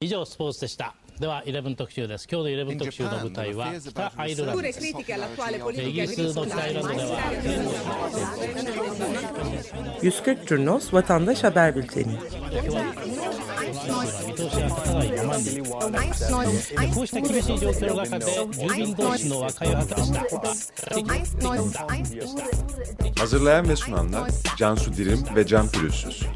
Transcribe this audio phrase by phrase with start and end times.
[0.00, 5.02] 以上スポーツでしたでは11特集です今日の11特集の舞台は北アイルランドですイギ
[6.02, 7.18] リスの北アイルランドでは
[10.02, 12.18] 140 Curnos Vatandaş Haber Bülteni
[16.94, 21.86] こうした厳しい状況の中で住民同士の和解を図りました
[23.16, 26.26] Hazırlayan ve sunanlar Cansu Dirim ve Can Pürüzsüz.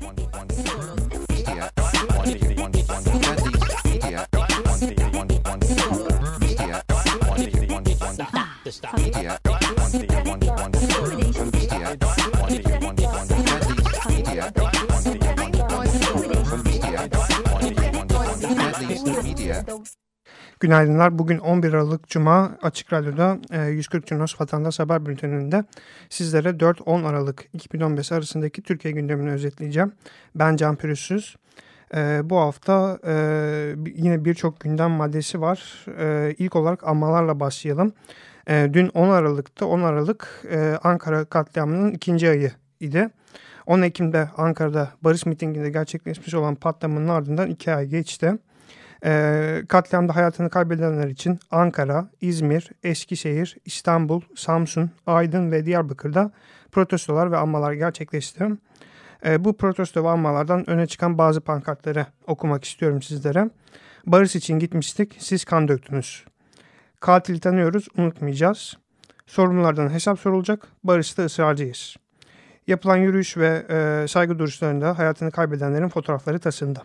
[20.65, 21.19] Günaydınlar.
[21.19, 25.63] Bugün 11 Aralık Cuma Açık Radyo'da e, 140 Cunos Vatandaş Haber Bülteni'nde
[26.09, 29.91] sizlere 4-10 Aralık 2015 arasındaki Türkiye gündemini özetleyeceğim.
[30.35, 31.35] Ben Can Pürüzsüz.
[31.95, 33.13] E, bu hafta e,
[33.95, 35.85] yine birçok gündem maddesi var.
[35.99, 37.93] E, ilk olarak anmalarla başlayalım.
[38.49, 43.09] E, dün 10 Aralık'ta 10 Aralık e, Ankara katliamının ikinci ayı idi.
[43.65, 48.33] 10 Ekim'de Ankara'da barış mitinginde gerçekleşmiş olan patlamanın ardından iki ay geçti.
[49.05, 56.31] E, katliamda hayatını kaybedenler için Ankara, İzmir, Eskişehir, İstanbul, Samsun, Aydın ve Diyarbakır'da
[56.71, 58.47] protestolar ve anmalar gerçekleşti.
[59.25, 63.49] E, bu protesto ve anmalardan öne çıkan bazı pankartları okumak istiyorum sizlere.
[64.05, 66.25] Barış için gitmiştik, siz kan döktünüz.
[66.99, 68.77] Katili tanıyoruz, unutmayacağız.
[69.27, 71.95] Sorumlulardan hesap sorulacak, barışta ısrarcıyız.
[72.67, 76.83] Yapılan yürüyüş ve e, saygı duruşlarında hayatını kaybedenlerin fotoğrafları tasında.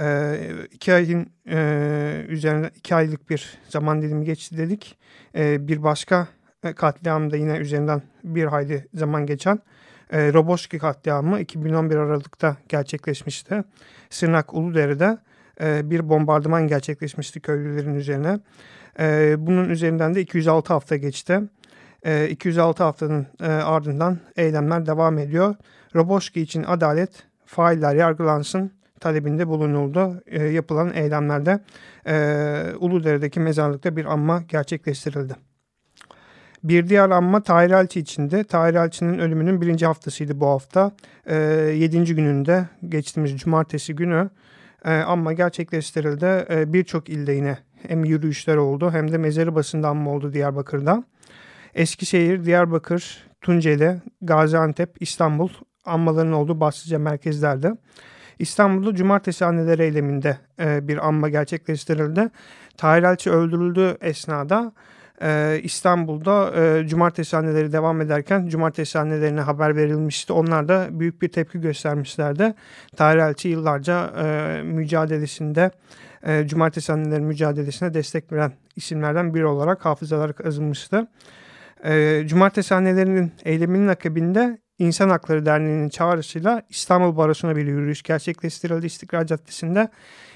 [0.00, 0.36] E,
[0.72, 4.98] iki ayın e, üzerinde iki aylık bir zaman dilimi geçti dedik.
[5.34, 6.28] E, bir başka
[6.76, 9.60] katliamda yine üzerinden bir hayli zaman geçen
[10.12, 13.64] e, Roboski katliamı 2011 Aralık'ta gerçekleşmişti.
[14.10, 15.18] Sırnak Uludere'de
[15.60, 18.38] e, bir bombardıman gerçekleşmişti köylülerin üzerine.
[19.00, 21.40] E, bunun üzerinden de 206 hafta geçti.
[22.02, 25.54] E, 206 haftanın e, ardından eylemler devam ediyor.
[25.94, 27.10] Roboski için adalet,
[27.46, 30.22] failler yargılansın talebinde bulunuldu.
[30.26, 31.60] E, yapılan eylemlerde
[32.06, 35.36] e, Uludere'deki mezarlıkta bir anma gerçekleştirildi.
[36.64, 38.44] Bir diğer anma Tahir Elçi içinde.
[38.44, 40.92] Tahir Elçi'nin ölümünün birinci haftasıydı bu hafta.
[41.26, 41.36] E,
[41.76, 44.30] yedinci gününde geçtiğimiz cumartesi günü
[44.84, 46.46] e, anma gerçekleştirildi.
[46.50, 47.58] E, Birçok ilde yine
[47.88, 51.04] hem yürüyüşler oldu hem de mezarı basında anma oldu Diyarbakır'da.
[51.74, 55.48] Eskişehir, Diyarbakır, Tunceli, Gaziantep, İstanbul
[55.84, 57.76] anmaların olduğu başlıca merkezlerde.
[58.40, 62.30] İstanbul'da cumartesi anneleri eyleminde e, bir anma gerçekleştirildi.
[62.76, 64.72] Tahir Elçi öldürüldüğü esnada
[65.22, 70.32] e, İstanbul'da e, cumartesi anneleri devam ederken cumartesi annelerine haber verilmişti.
[70.32, 72.54] Onlar da büyük bir tepki göstermişlerdi.
[72.96, 75.70] Tahir Elçi yıllarca e, mücadelesinde
[76.26, 81.06] e, cumartesi anneleri mücadelesine destek veren isimlerden biri olarak hafızalar kazınmıştı.
[81.84, 89.26] E, cumartesi annelerinin eyleminin akabinde İnsan Hakları Derneği'nin çağrısıyla İstanbul Barosu'na bir yürüyüş gerçekleştirildi İstiklal
[89.26, 89.88] Caddesi'nde.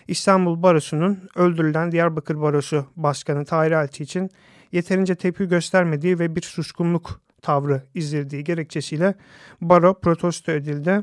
[0.08, 4.30] İstanbul Barosu'nun öldürülen Diyarbakır Barosu Başkanı Tahir Elçi için
[4.72, 9.14] yeterince tepki göstermediği ve bir suskunluk tavrı izlediği gerekçesiyle
[9.60, 11.00] baro protesto edildi.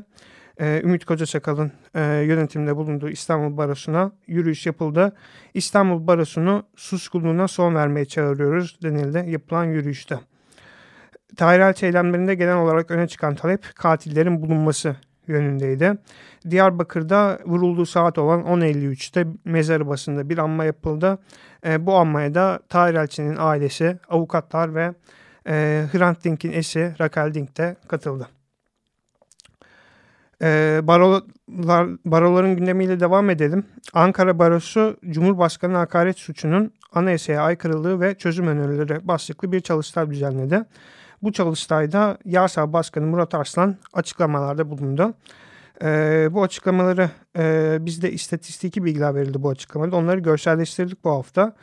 [0.60, 5.16] Ee, Ümit Kocasakal'ın e, yönetiminde bulunduğu İstanbul Barosu'na yürüyüş yapıldı.
[5.54, 10.31] İstanbul Barosu'nu suskunluğuna son vermeye çağırıyoruz denildi yapılan yürüyüşte.
[11.36, 15.92] Tahir Elçi eylemlerinde genel olarak öne çıkan talep katillerin bulunması yönündeydi.
[16.50, 21.18] Diyarbakır'da vurulduğu saat olan 10.53'te mezarı basında bir anma yapıldı.
[21.66, 22.94] E, bu anmaya da Tahir
[23.38, 24.94] ailesi, avukatlar ve
[25.48, 28.28] e, Hrant Dink'in eşi Raquel Dink de katıldı.
[30.42, 33.64] E, barolar, baroların gündemiyle devam edelim.
[33.94, 40.64] Ankara Barosu Cumhurbaşkanı hakaret suçunun anayasaya aykırılığı ve çözüm önerileri başlıklı bir çalıştay düzenledi.
[41.22, 45.14] Bu çalıştayda Yarsa Başkanı Murat Arslan açıklamalarda bulundu.
[45.82, 49.96] E, bu açıklamaları e, bizde istatistiki bilgiler verildi bu açıklamada.
[49.96, 51.54] Onları görselleştirdik bu hafta.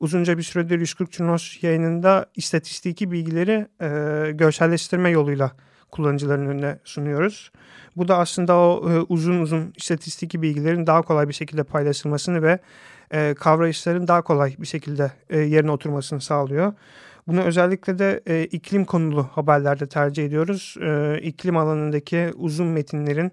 [0.00, 5.52] Uzunca bir süredir 140 Cunos yayınında istatistiki bilgileri e, görselleştirme yoluyla
[5.90, 7.52] kullanıcıların önüne sunuyoruz.
[7.96, 12.58] Bu da aslında o e, uzun uzun istatistiki bilgilerin daha kolay bir şekilde paylaşılmasını ve
[13.12, 16.72] e, kavrayışların daha kolay bir şekilde e, yerine oturmasını sağlıyor.
[17.26, 20.76] Bunu özellikle de e, iklim konulu haberlerde tercih ediyoruz.
[20.80, 23.32] E, iklim alanındaki uzun metinlerin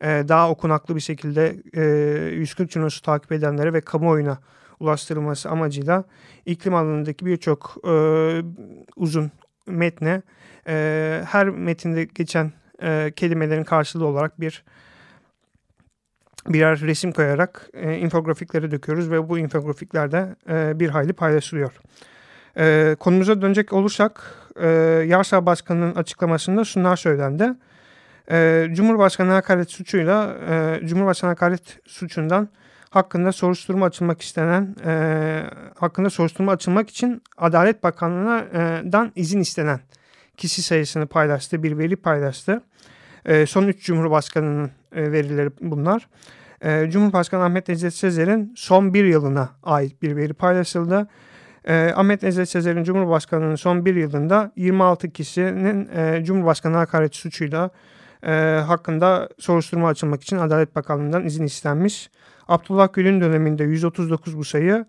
[0.00, 4.38] e, daha okunaklı bir şekilde e, 140 Cunos'u takip edenlere ve kamuoyuna
[4.80, 6.04] ulaştırılması amacıyla
[6.46, 7.92] iklim alanındaki birçok e,
[8.96, 9.30] uzun
[9.66, 10.22] metne
[10.68, 12.52] e, her metinde geçen
[12.82, 14.64] e, kelimelerin karşılığı olarak bir
[16.48, 21.80] birer resim koyarak e, infografikleri döküyoruz ve bu infografiklerde e, bir hayli paylaşılıyor.
[22.56, 24.68] E, konumuza dönecek olursak e,
[25.06, 27.54] Yarsa Başkanı'nın açıklamasında şunlar söylendi.
[28.30, 32.48] E, Cumhurbaşkanı hakaret suçuyla e, Cumhurbaşkanı hakaret suçundan
[32.90, 35.42] hakkında soruşturma açılmak istenen e,
[35.78, 39.80] hakkında soruşturma açılmak için Adalet Bakanlığı'ndan izin istenen
[40.36, 42.62] kişi sayısını paylaştı, bir veri paylaştı.
[43.24, 46.08] E, son üç Cumhurbaşkanı'nın e, verileri bunlar.
[46.60, 51.08] E, Cumhurbaşkanı Ahmet Necdet Sezer'in son bir yılına ait bir veri paylaşıldı.
[51.68, 57.70] E, Ahmet Necdet Sezer'in Cumhurbaşkanı'nın son bir yılında 26 kişinin e, Cumhurbaşkanı hakaret suçuyla
[58.26, 58.30] e,
[58.66, 62.10] hakkında soruşturma açılmak için Adalet Bakanlığı'ndan izin istenmiş.
[62.48, 64.86] Abdullah Gül'ün döneminde 139 bu sayı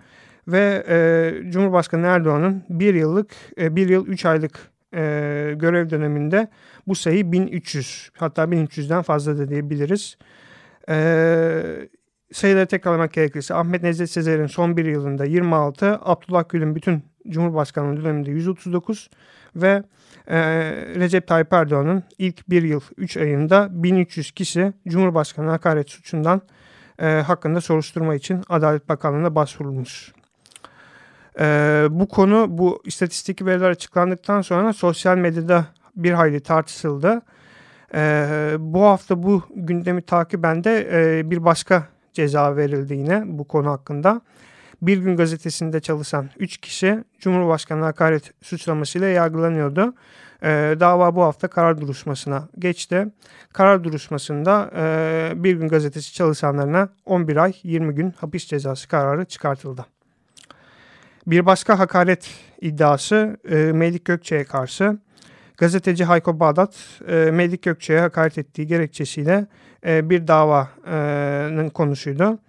[0.47, 4.59] ve e, Cumhurbaşkanı Erdoğan'ın bir yıllık, e, bir yıl 3 aylık
[4.93, 6.47] e, görev döneminde
[6.87, 10.17] bu sayı 1300 hatta 1300'den fazla da diyebiliriz.
[10.89, 11.89] E,
[12.35, 18.31] sayıları tekrarlamak gerekirse Ahmet Necdet Sezer'in son bir yılında 26, Abdullah Gül'ün bütün Cumhurbaşkanlığı döneminde
[18.31, 19.09] 139
[19.55, 19.83] ve
[20.27, 20.37] e,
[20.95, 26.41] Recep Tayyip Erdoğan'ın ilk bir yıl 3 ayında 1300 kişi Cumhurbaşkanı hakaret suçundan
[26.99, 30.13] e, hakkında soruşturma için Adalet Bakanlığı'na başvurulmuş.
[31.39, 31.45] E,
[31.89, 35.65] bu konu bu istatistik veriler açıklandıktan sonra sosyal medyada
[35.95, 37.21] bir hayli tartışıldı.
[37.93, 38.27] E,
[38.59, 44.21] bu hafta bu gündemi takiben de e, bir başka ceza verildi yine bu konu hakkında.
[44.81, 49.93] Bir gün gazetesinde çalışan 3 kişi Cumhurbaşkanı hakaret suçlamasıyla yargılanıyordu.
[50.43, 53.07] E, dava bu hafta karar duruşmasına geçti.
[53.53, 59.85] Karar duruşmasında e, Bir Gün Gazetesi çalışanlarına 11 ay 20 gün hapis cezası kararı çıkartıldı.
[61.27, 62.29] Bir başka hakaret
[62.61, 64.97] iddiası e, Melik Gökçe'ye karşı.
[65.57, 66.75] Gazeteci Hayko Bağdat
[67.07, 69.47] e, Melik Gökçe'ye hakaret ettiği gerekçesiyle
[69.85, 72.39] e, bir davanın konusuydu.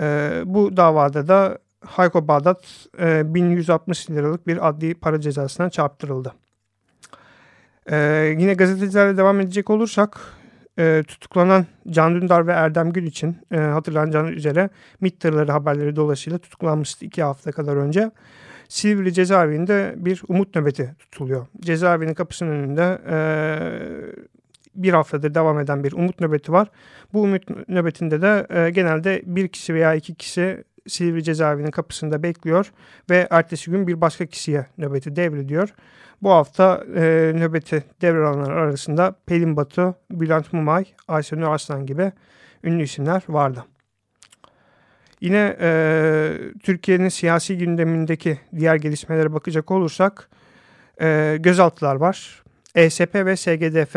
[0.00, 2.64] E, bu davada da Hayko Bağdat
[3.00, 6.32] e, 1160 liralık bir adli para cezasına çarptırıldı.
[8.40, 10.20] Yine gazetecilerle devam edecek olursak
[10.78, 14.70] e, tutuklanan Can Dündar ve Erdem Gül için e, hatırlanacağınız üzere
[15.00, 18.10] MİT tırları haberleri dolayısıyla tutuklanmıştı iki hafta kadar önce.
[18.68, 21.46] Silivri cezaevinde bir umut nöbeti tutuluyor.
[21.60, 23.18] Cezaevinin kapısının önünde e,
[24.82, 26.68] bir haftadır devam eden bir umut nöbeti var.
[27.12, 32.72] Bu umut nöbetinde de e, genelde bir kişi veya iki kişi Silivri cezaevinin kapısında bekliyor
[33.10, 35.74] ve ertesi gün bir başka kişiye nöbeti devrediyor.
[36.22, 42.12] Bu hafta e, nöbeti devralanlar arasında Pelin Batu, Bülent Mumay, Ayşenur Arslan gibi
[42.64, 43.64] ünlü isimler vardı.
[45.20, 46.32] Yine e,
[46.62, 50.28] Türkiye'nin siyasi gündemindeki diğer gelişmelere bakacak olursak
[51.00, 52.42] e, gözaltılar var.
[52.74, 53.96] ESP ve SGDF,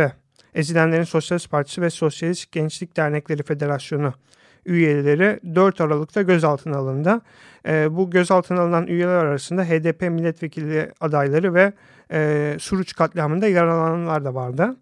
[0.56, 4.14] Ezilenlerin Sosyalist Partisi ve Sosyalist Gençlik Dernekleri Federasyonu
[4.66, 7.22] üyeleri 4 Aralık'ta gözaltına alındı.
[7.68, 11.74] E, bu gözaltına alınan üyeler arasında HDP milletvekili adayları ve
[12.12, 14.76] e, Suruç katliamında yaralananlar da vardı.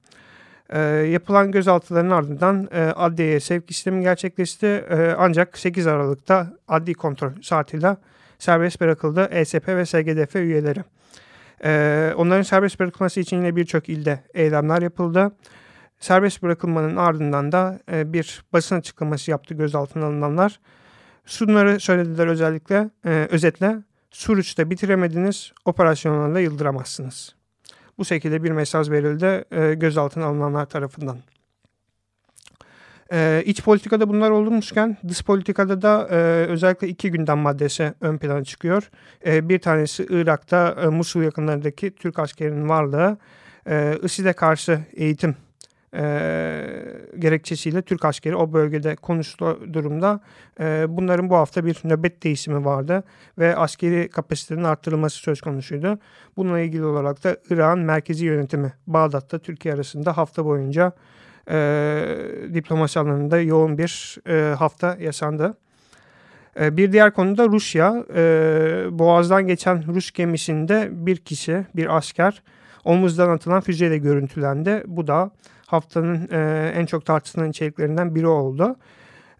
[0.69, 4.65] E, yapılan gözaltıların ardından e, adliyeye sevk işlemi gerçekleşti.
[4.65, 7.97] E, ancak 8 Aralık'ta adli kontrol saatiyle
[8.39, 10.83] serbest bırakıldı ESP ve SGDF üyeleri.
[11.63, 15.31] E, onların serbest bırakılması için yine birçok ilde eylemler yapıldı.
[15.99, 20.59] Serbest bırakılmanın ardından da e, bir basın açıklaması yaptı gözaltına alınanlar.
[21.25, 23.77] Şunları söylediler özellikle, e, özetle
[24.11, 27.35] Suruç'ta bitiremediniz, operasyonlarla yıldıramazsınız.
[27.97, 31.17] Bu şekilde bir mesaj verildi e, gözaltına alınanlar tarafından.
[33.11, 36.15] E, iç politikada bunlar olmuşken dış politikada da e,
[36.45, 38.89] özellikle iki gündem maddesi ön plana çıkıyor.
[39.25, 43.17] E, bir tanesi Irak'ta e, Musul yakınlarındaki Türk askerinin varlığı,
[43.67, 45.35] e, IŞİD'e karşı eğitim
[45.93, 46.01] e,
[47.19, 50.19] gerekçesiyle Türk askeri o bölgede konuştu durumda.
[50.59, 53.03] E, bunların bu hafta bir nöbet değişimi vardı
[53.37, 55.99] ve askeri kapasitenin arttırılması söz konusuydu.
[56.37, 60.91] Bununla ilgili olarak da İran merkezi yönetimi Bağdat'ta Türkiye arasında hafta boyunca
[61.51, 62.05] e,
[62.53, 65.57] diplomasi alanında yoğun bir e, hafta yaşandı.
[66.59, 68.21] E, bir diğer konuda Rusya, e,
[68.91, 72.43] Boğaz'dan geçen Rus gemisinde bir kişi, bir asker
[72.83, 74.83] omuzdan atılan füzeyle görüntülendi.
[74.87, 75.31] Bu da
[75.71, 78.75] haftanın e, en çok tartışılan içeriklerinden biri oldu.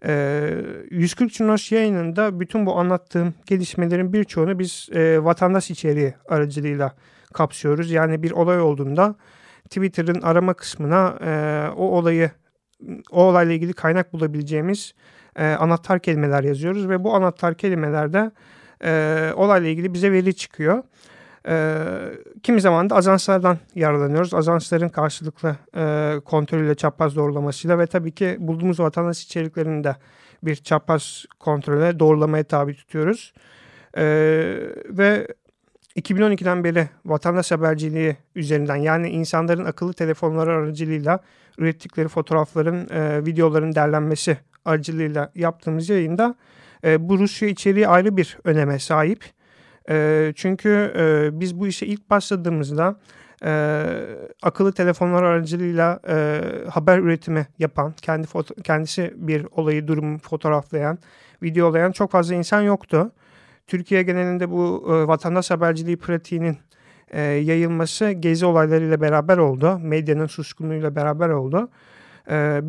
[0.06, 0.54] E,
[0.90, 6.94] 140 Cunos yayınında bütün bu anlattığım gelişmelerin birçoğunu biz e, vatandaş içeriği aracılığıyla
[7.34, 7.90] kapsıyoruz.
[7.90, 9.14] Yani bir olay olduğunda
[9.64, 11.30] Twitter'ın arama kısmına e,
[11.76, 12.30] o olayı
[13.10, 14.94] o olayla ilgili kaynak bulabileceğimiz
[15.36, 18.30] e, anahtar kelimeler yazıyoruz ve bu anahtar kelimelerde
[18.84, 20.82] e, olayla ilgili bize veri çıkıyor.
[21.48, 21.84] E,
[22.42, 24.34] kimi zaman da azanslardan yararlanıyoruz.
[24.34, 29.96] Azansların karşılıklı e, kontrolüyle çapraz doğrulamasıyla ve tabii ki bulduğumuz vatandaş içeriklerini de
[30.42, 33.32] bir çapraz kontrole doğrulamaya tabi tutuyoruz.
[33.96, 34.04] E,
[34.88, 35.26] ve
[35.96, 41.20] 2012'den beri vatandaş haberciliği üzerinden yani insanların akıllı telefonları aracılığıyla
[41.58, 46.34] ürettikleri fotoğrafların, e, videoların derlenmesi aracılığıyla yaptığımız yayında
[46.84, 49.24] e, bu Rusya içeriği ayrı bir öneme sahip.
[50.34, 50.92] Çünkü
[51.32, 52.96] biz bu işe ilk başladığımızda
[54.42, 56.00] akıllı telefonlar aracılığıyla
[56.70, 58.26] haber üretimi yapan, kendi
[58.64, 60.98] kendisi bir olayı, durumu fotoğraflayan,
[61.42, 63.12] videolayan çok fazla insan yoktu.
[63.66, 66.58] Türkiye genelinde bu vatandaş haberciliği pratiğinin
[67.16, 69.78] yayılması gezi olaylarıyla beraber oldu.
[69.82, 71.68] Medyanın suskunluğuyla beraber oldu.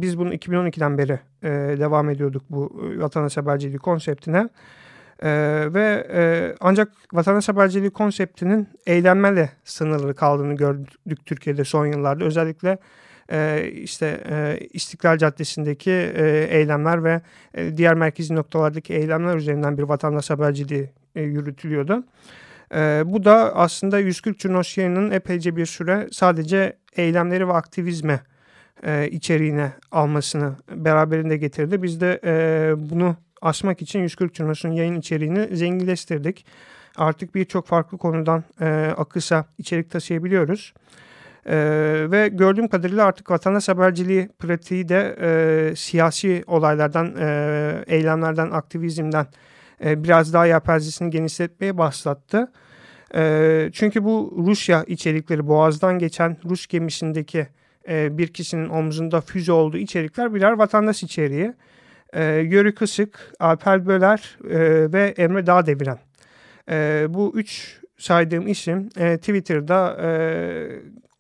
[0.02, 1.20] Biz bunu 2012'den beri
[1.80, 4.50] devam ediyorduk bu vatandaş haberciliği konseptine.
[5.24, 5.30] E,
[5.74, 12.24] ve e, ancak vatandaş haberciliği konseptinin eylemlerle sınırlı kaldığını gördük Türkiye'de son yıllarda.
[12.24, 12.78] Özellikle
[13.32, 17.22] e, işte e, İstiklal Caddesi'ndeki e, eylemler ve
[17.54, 22.04] e, diğer merkezi noktalardaki eylemler üzerinden bir vatandaş haberciliği e, yürütülüyordu.
[22.76, 28.20] E, bu da aslında 140 Cunos yayının epeyce bir süre sadece eylemleri ve aktivizme
[28.84, 31.84] e, içeriğine almasını beraberinde getirdi.
[31.84, 36.46] Biz de e, bunu aşmak için 140 Cunos'un yayın içeriğini zenginleştirdik.
[36.98, 40.74] Artık birçok farklı konudan e, akısa içerik taşıyabiliyoruz.
[41.46, 41.56] E,
[42.12, 49.26] ve gördüğüm kadarıyla artık vatandaş haberciliği pratiği de e, siyasi olaylardan, e, eylemlerden, aktivizmden
[49.86, 52.52] e, biraz daha yelpazesini genişletmeye başlattı.
[53.16, 57.48] E, çünkü bu Rusya içerikleri, Boğaz'dan geçen Rus gemisindeki
[57.90, 61.54] e, bir kişinin omzunda füze olduğu içerikler birer vatandaş içeriği.
[62.14, 66.00] E, Yörü Kısık, Alper Böler e, ve Emre Dağdeviren.
[66.72, 70.12] E, bu üç saydığım isim e, Twitter'da e,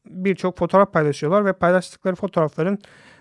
[0.05, 2.79] birçok fotoğraf paylaşıyorlar ve paylaştıkları fotoğrafların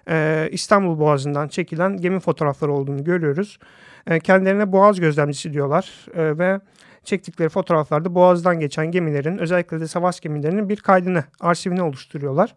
[0.09, 3.59] e, İstanbul Boğazı'ndan çekilen gemi fotoğrafları olduğunu görüyoruz.
[4.07, 6.61] E, kendilerine Boğaz gözlemcisi diyorlar e, ve
[7.05, 12.55] çektikleri fotoğraflarda Boğaz'dan geçen gemilerin özellikle de savaş gemilerinin bir kaydını, arsivini oluşturuyorlar.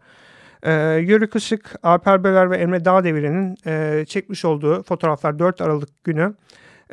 [0.63, 0.71] E,
[1.07, 6.33] Yörü Kışık, Alper Böler ve Emre Dağdeviren'in e, çekmiş olduğu fotoğraflar 4 Aralık günü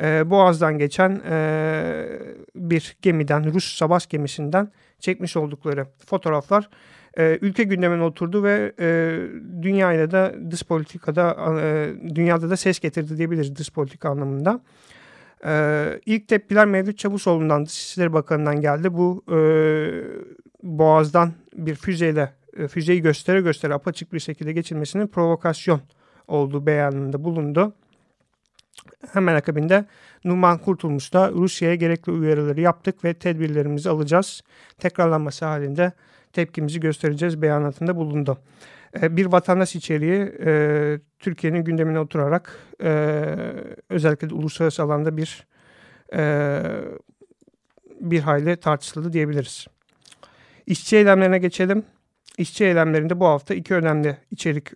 [0.01, 2.07] e, Boğaz'dan geçen e,
[2.55, 6.69] bir gemiden, Rus savaş gemisinden çekmiş oldukları fotoğraflar
[7.17, 9.19] e, ülke gündemine oturdu ve e,
[9.61, 14.61] dünyayla da dış politikada, e, dünyada da ses getirdi diyebiliriz dış politika anlamında.
[15.45, 18.93] E, ilk tepkiler Mevlüt Çavuşoğlu'ndan, Dışişleri Bakanı'ndan geldi.
[18.93, 19.37] Bu e,
[20.63, 25.81] Boğaz'dan bir füzeyle, e, füzeyi göstere göstere apaçık bir şekilde geçilmesinin provokasyon
[26.27, 27.73] olduğu beyanında bulundu.
[29.13, 29.85] Hemen akabinde
[30.23, 34.41] Numan Kurtulmuş da Rusya'ya gerekli uyarıları yaptık ve tedbirlerimizi alacağız.
[34.79, 35.91] Tekrarlanması halinde
[36.33, 38.37] tepkimizi göstereceğiz beyanatında bulundu.
[39.01, 42.89] E, bir vatandaş içeriği e, Türkiye'nin gündemine oturarak e,
[43.89, 45.47] özellikle de uluslararası alanda bir
[46.13, 46.61] e,
[47.99, 49.67] bir hayli tartışıldı diyebiliriz.
[50.65, 51.83] İşçi eylemlerine geçelim.
[52.41, 54.67] İşçi eylemlerinde bu hafta iki önemli içerik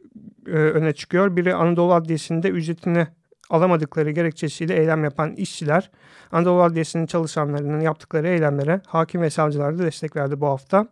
[0.47, 1.35] e, öne çıkıyor.
[1.35, 3.07] Biri Anadolu Adliyesi'nde ücretini
[3.49, 5.91] alamadıkları gerekçesiyle eylem yapan işçiler
[6.31, 10.87] Anadolu Adliyesi'nin çalışanlarının yaptıkları eylemlere hakim ve savcılar da destek verdi bu hafta.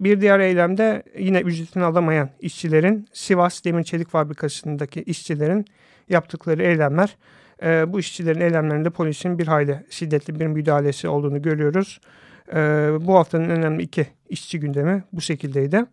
[0.00, 5.64] Bir diğer eylemde yine ücretini alamayan işçilerin Sivas Demir Çelik Fabrikası'ndaki işçilerin
[6.08, 7.16] yaptıkları eylemler.
[7.62, 12.00] E, bu işçilerin eylemlerinde polisin bir hayli şiddetli bir müdahalesi olduğunu görüyoruz.
[12.52, 12.56] E,
[13.00, 15.84] bu haftanın önemli iki işçi gündemi bu şekildeydi.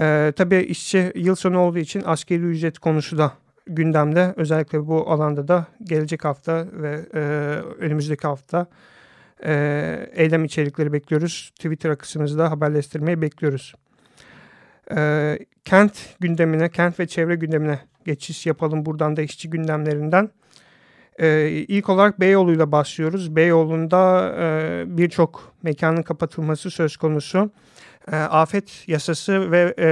[0.00, 3.32] E, tabii işçi yıl sonu olduğu için askeri ücret konusu da
[3.66, 4.34] gündemde.
[4.36, 7.18] Özellikle bu alanda da gelecek hafta ve e,
[7.78, 8.66] önümüzdeki hafta
[9.44, 11.52] e, eylem içerikleri bekliyoruz.
[11.54, 13.74] Twitter akışımızda haberleştirmeyi bekliyoruz.
[14.96, 20.30] E, kent gündemine, kent ve çevre gündemine geçiş yapalım buradan da işçi gündemlerinden.
[21.18, 23.36] E, ilk olarak Beyoğlu'yla başlıyoruz.
[23.36, 27.50] Beyoğlu'nda e, birçok mekanın kapatılması söz konusu.
[28.12, 29.88] E, afet yasası ve e,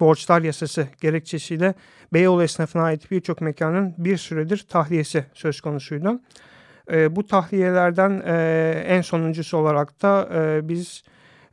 [0.00, 1.74] borçlar yasası gerekçesiyle
[2.12, 6.20] Beyoğlu esnafına ait birçok mekanın bir süredir tahliyesi söz konusuydu.
[6.92, 11.04] E, bu tahliyelerden e, en sonuncusu olarak da e, biz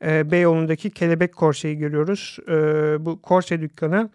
[0.05, 2.37] e, Beyoğlu'ndaki Kelebek Korse'yi görüyoruz.
[2.47, 2.53] E,
[3.05, 4.09] bu Korse dükkanı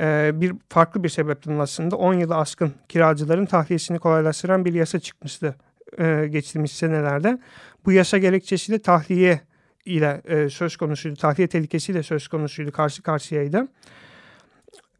[0.00, 5.54] e, bir farklı bir sebepten aslında 10 yılı aşkın kiracıların tahliyesini kolaylaştıran bir yasa çıkmıştı
[5.98, 7.38] e, geçtiğimiz senelerde.
[7.86, 9.40] Bu yasa gerekçesiyle tahliye
[9.88, 13.68] ile e, söz konusuydu, tahliye tehlikesiyle söz konusuydu, karşı karşıyaydı.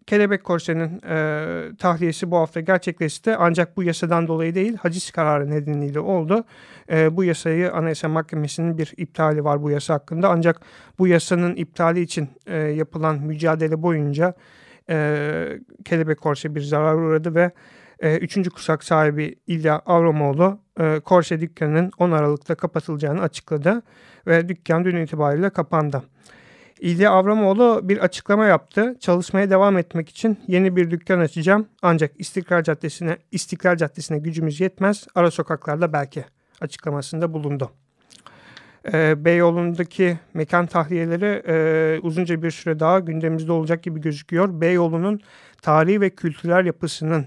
[0.06, 3.36] Kelebek Korse'nin e, tahliyesi bu hafta gerçekleşti.
[3.36, 6.44] Ancak bu yasadan dolayı değil haciz kararı nedeniyle oldu.
[6.90, 10.28] E, bu yasayı Anayasa Mahkemesi'nin bir iptali var bu yasa hakkında.
[10.28, 10.60] Ancak
[10.98, 14.34] bu yasanın iptali için e, yapılan mücadele boyunca
[14.90, 17.50] e, Kelebek Korse bir zarar uğradı ve
[18.00, 23.82] e, üçüncü kuşak sahibi İlya Avramoğlu e, Korse dükkanının 10 Aralık'ta kapatılacağını açıkladı
[24.28, 26.02] ve dükkan dün itibariyle kapandı.
[26.80, 28.96] İlya Avramoğlu bir açıklama yaptı.
[29.00, 31.66] Çalışmaya devam etmek için yeni bir dükkan açacağım.
[31.82, 35.06] Ancak İstiklal Caddesi'ne İstiklal Caddesi'ne gücümüz yetmez.
[35.14, 36.24] Ara sokaklarda belki
[36.60, 37.70] açıklamasında bulundu.
[38.92, 44.60] Ee, Beyoğlu'ndaki mekan tahliyeleri e, uzunca bir süre daha gündemimizde olacak gibi gözüküyor.
[44.60, 45.20] Beyoğlu'nun
[45.62, 47.26] tarihi ve kültürel yapısının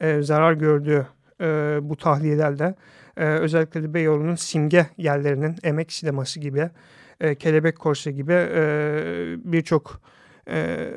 [0.00, 1.06] e, zarar gördüğü
[1.40, 2.74] e, bu tahliyelerde
[3.16, 6.70] e, özellikle de Beyoğlu'nun simge yerlerinin emek sineması gibi
[7.20, 8.62] e, Kelebek Korse gibi e,
[9.44, 10.00] birçok
[10.48, 10.88] e,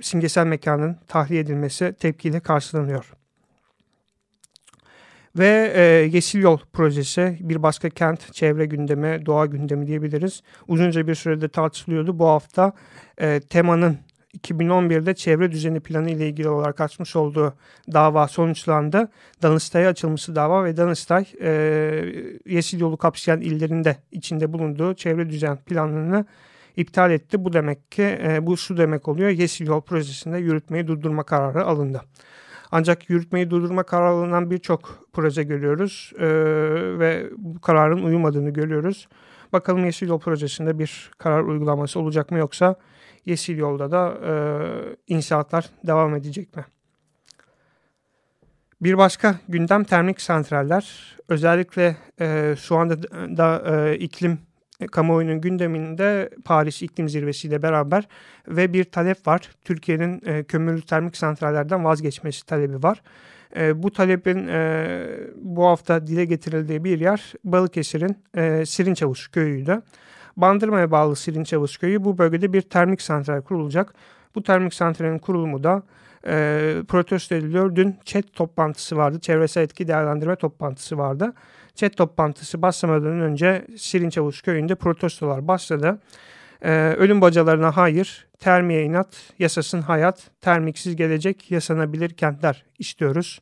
[0.00, 3.12] simgesel mekanın tahliye edilmesi tepkiyle karşılanıyor.
[5.38, 10.42] Ve e, Yeşil Yol projesi bir başka kent, çevre gündemi, doğa gündemi diyebiliriz.
[10.68, 12.18] Uzunca bir sürede tartışılıyordu.
[12.18, 12.72] Bu hafta
[13.20, 13.98] e, temanın
[14.42, 17.54] 2011'de çevre düzeni planı ile ilgili olarak açmış olduğu
[17.92, 19.08] dava sonuçlandı.
[19.42, 21.50] Danıştay'a açılması dava ve Danıştay e,
[22.46, 26.24] Yeşil Yolu kapsayan illerinde içinde bulunduğu çevre düzen planını
[26.76, 27.44] iptal etti.
[27.44, 29.30] Bu demek ki e, bu şu demek oluyor.
[29.30, 32.02] Yeşil Yol projesinde yürütmeyi durdurma kararı alındı.
[32.70, 36.26] Ancak yürütmeyi durdurma kararı alınan birçok proje görüyoruz e,
[36.98, 39.08] ve bu kararın uyumadığını görüyoruz.
[39.52, 42.76] Bakalım Yeşil Yol projesinde bir karar uygulaması olacak mı yoksa
[43.26, 44.32] Yeşil Yol'da da e,
[45.14, 46.64] inşaatlar devam edecek mi?
[48.80, 51.16] Bir başka gündem termik santraller.
[51.28, 53.02] Özellikle e, şu anda
[53.36, 54.38] da e, iklim
[54.92, 58.08] kamuoyunun gündeminde Paris İklim Zirvesi ile beraber
[58.48, 59.50] ve bir talep var.
[59.64, 63.02] Türkiye'nin e, kömürlü termik santrallerden vazgeçmesi talebi var.
[63.56, 64.96] E, bu talebin e,
[65.36, 69.82] bu hafta dile getirildiği bir yer Balıkesir'in e, Sirinçavuş köyüydü.
[70.36, 73.94] Bandırma'ya bağlı Sirinçavuz köyü bu bölgede bir termik santral kurulacak.
[74.34, 75.82] Bu termik santralin kurulumu da
[76.26, 77.76] e, protesto ediliyor.
[77.76, 79.20] Dün chat toplantısı vardı.
[79.20, 81.32] Çevresel etki değerlendirme toplantısı vardı.
[81.74, 85.98] Chat toplantısı başlamadan önce Sirinçavuz köyünde protestolar başladı.
[86.64, 93.40] Ee, ölüm bacalarına hayır, termiye inat, yasasın hayat, termiksiz gelecek, yasanabilir kentler istiyoruz.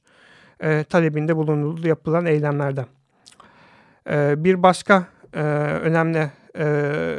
[0.60, 2.86] Ee, talebinde bulunuldu yapılan eylemlerden.
[4.10, 5.40] Ee, bir başka e,
[5.82, 7.18] önemli e,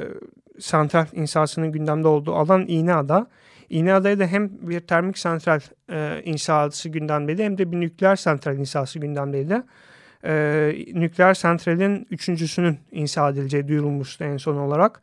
[0.60, 3.28] santral insasının gündemde olduğu alan İğneada.
[3.70, 5.60] İğneada'ya da hem bir termik santral
[5.92, 9.62] e, insası gündemdeydi hem de bir nükleer santral insası gündemdeydi.
[10.26, 15.02] E, nükleer santralin üçüncüsünün inşa edileceği duyurulmuştu en son olarak.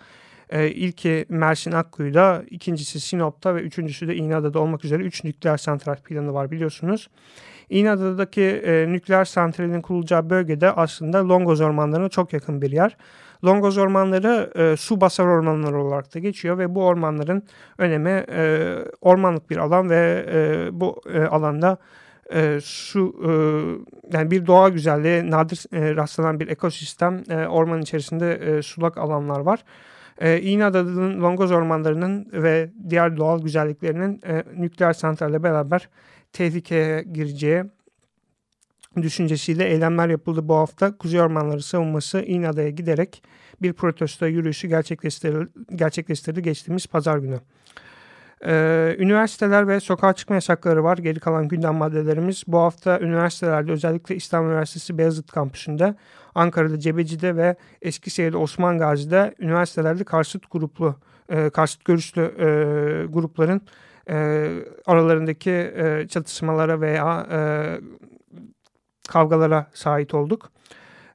[0.50, 5.96] E, ilki Mersin Akkuyu'da, ikincisi Sinop'ta ve üçüncüsü de İğneada'da olmak üzere üç nükleer santral
[5.96, 7.08] planı var biliyorsunuz.
[7.70, 12.96] İğneada'daki e, nükleer santralin kurulacağı bölgede aslında Longoz ormanlarına çok yakın bir yer.
[13.44, 17.42] Longoz ormanları e, su basar ormanları olarak da geçiyor ve bu ormanların
[17.78, 18.68] önemi e,
[19.00, 21.78] ormanlık bir alan ve e, bu e, alanda
[22.32, 23.30] e, su e,
[24.16, 29.40] yani bir doğa güzelliği nadir e, rastlanan bir ekosistem e, orman içerisinde e, sulak alanlar
[29.40, 29.64] var.
[30.20, 35.88] E, İğneada'nın Longoz ormanlarının ve diğer doğal güzelliklerinin e, nükleer santralle beraber
[36.32, 37.64] tehlikeye gireceği
[38.96, 40.96] düşüncesiyle eylemler yapıldı bu hafta.
[40.96, 43.22] Kuzey Ormanları savunması İğneada'ya giderek
[43.62, 47.40] bir protesto yürüyüşü gerçekleştirdi, gerçekleştirdi geçtiğimiz pazar günü.
[48.46, 50.98] Ee, üniversiteler ve sokağa çıkma yasakları var.
[50.98, 52.44] Geri kalan gündem maddelerimiz.
[52.46, 55.94] Bu hafta üniversitelerde özellikle İstanbul Üniversitesi Beyazıt Kampüsü'nde,
[56.34, 60.96] Ankara'da Cebeci'de ve Eskişehir'de Osman Gazi'de üniversitelerde karşıt gruplu,
[61.28, 62.46] e, karşıt görüşlü e,
[63.06, 63.62] grupların
[64.08, 64.48] e,
[64.86, 67.40] aralarındaki e, çatışmalara veya e,
[69.08, 70.50] kavgalara sahip olduk.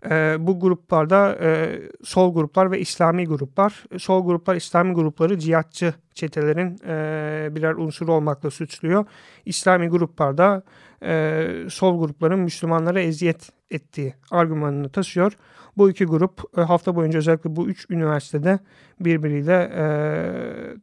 [0.09, 3.83] E, bu gruplarda e, sol gruplar ve İslami gruplar.
[3.97, 9.05] Sol gruplar İslami grupları cihatçı çetelerin e, birer unsuru olmakla suçluyor.
[9.45, 10.63] İslami gruplarda
[11.03, 15.37] e, sol grupların Müslümanlara eziyet ettiği argümanını taşıyor.
[15.77, 18.59] Bu iki grup e, hafta boyunca özellikle bu üç üniversitede
[18.99, 19.85] birbiriyle e,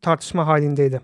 [0.02, 1.00] tartışma halindeydi.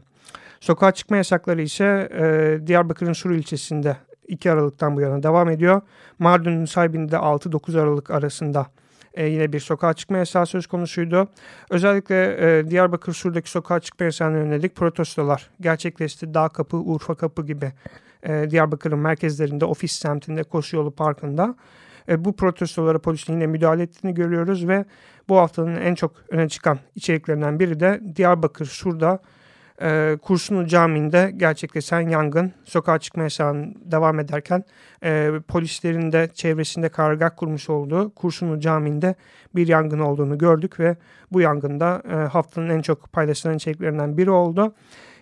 [0.60, 3.96] Sokağa çıkma yasakları ise e, Diyarbakır'ın Sur ilçesinde
[4.28, 5.80] 2 Aralık'tan bu yana devam ediyor.
[6.18, 8.66] Mardin'in sahibinde 6-9 Aralık arasında
[9.14, 11.28] e, yine bir sokağa çıkma yasağı söz konusuydu.
[11.70, 16.34] Özellikle e, Diyarbakır Sur'daki sokağa çıkma yasağına yönelik protestolar gerçekleşti.
[16.34, 17.72] Dağ Kapı, Urfa Kapı gibi
[18.22, 21.54] e, Diyarbakır'ın merkezlerinde, ofis semtinde, Koşuyolu Parkı'nda.
[22.08, 24.84] E, bu protestolara polisin yine müdahale ettiğini görüyoruz ve
[25.28, 29.18] bu haftanın en çok öne çıkan içeriklerinden biri de Diyarbakır Sur'da
[29.81, 34.63] e, Kurşunlu Camii'nde gerçekleşen yangın sokağa çıkma yasağının devam ederken
[35.03, 39.15] e, polislerin de çevresinde karargah kurmuş olduğu Kurşunlu Camii'nde
[39.55, 40.97] bir yangın olduğunu gördük ve
[41.31, 44.73] bu yangında e, haftanın en çok paylaşılan içeriklerinden biri oldu.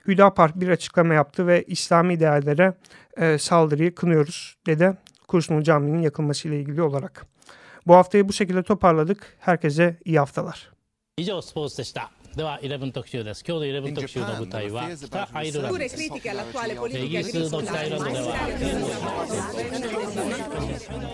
[0.08, 2.74] Hüdapar bir açıklama yaptı ve İslami değerlere
[3.18, 7.26] e, saldırıyı kınıyoruz dedi Kurşunlu Camii'nin yakılmasıyla ilgili olarak.
[7.88, 9.38] Bu haftayı bu şekilde toparladık.
[9.40, 10.72] Herkese iyi haftalar.
[11.18, 16.20] 以上スポーツでした では11特集です今日の11特集の舞台は北アイルランドですイギ
[17.18, 18.36] リスの北アイルランドでは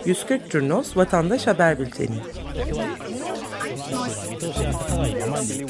[0.04, 2.22] 140 Curnos Vatandaş Haber Bülteni
[4.30, 5.64] 見通しが立たないままに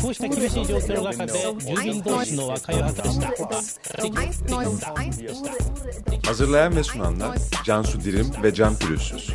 [0.00, 3.28] こうした厳しい状況の中で住民同士の和解を図りした
[6.22, 9.34] Hazırlayan ve sunanlar Cansu Dirim ve Can Pürüzsüz.